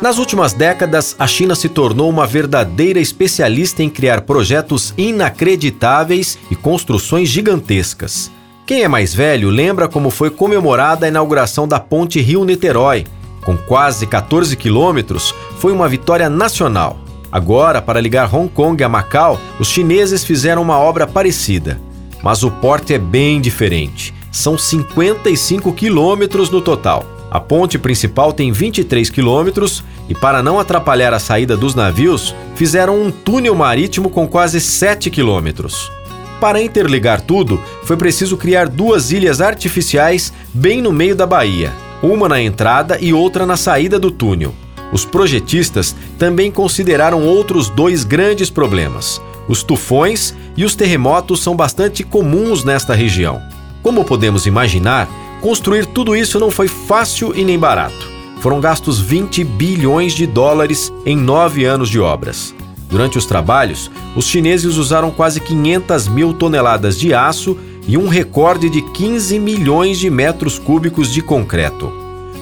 [0.00, 6.56] Nas últimas décadas, a China se tornou uma verdadeira especialista em criar projetos inacreditáveis e
[6.56, 8.30] construções gigantescas.
[8.66, 13.06] Quem é mais velho lembra como foi comemorada a inauguração da Ponte Rio-Niterói.
[13.44, 16.98] Com quase 14 quilômetros, foi uma vitória nacional.
[17.30, 21.80] Agora, para ligar Hong Kong a Macau, os chineses fizeram uma obra parecida.
[22.22, 24.14] Mas o porte é bem diferente.
[24.32, 27.13] São 55 quilômetros no total.
[27.34, 33.02] A ponte principal tem 23 quilômetros e, para não atrapalhar a saída dos navios, fizeram
[33.02, 35.90] um túnel marítimo com quase 7 quilômetros.
[36.40, 42.28] Para interligar tudo, foi preciso criar duas ilhas artificiais bem no meio da baía, uma
[42.28, 44.54] na entrada e outra na saída do túnel.
[44.92, 49.20] Os projetistas também consideraram outros dois grandes problemas.
[49.48, 53.42] Os tufões e os terremotos são bastante comuns nesta região.
[53.82, 55.08] Como podemos imaginar,
[55.44, 58.10] Construir tudo isso não foi fácil e nem barato.
[58.40, 62.54] Foram gastos 20 bilhões de dólares em nove anos de obras.
[62.88, 68.70] Durante os trabalhos, os chineses usaram quase 500 mil toneladas de aço e um recorde
[68.70, 71.92] de 15 milhões de metros cúbicos de concreto.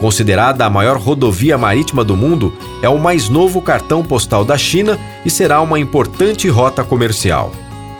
[0.00, 5.00] Considerada a maior rodovia marítima do mundo, é o mais novo cartão postal da China
[5.26, 7.50] e será uma importante rota comercial.